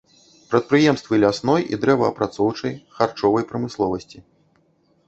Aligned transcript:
Прадпрыемствы 0.53 1.19
лясной 1.23 1.67
і 1.77 1.79
дрэваапрацоўчай, 1.83 2.73
харчовай 2.97 3.43
прамысловасці. 3.55 4.17